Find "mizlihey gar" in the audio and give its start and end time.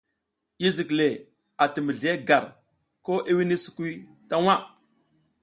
1.85-2.45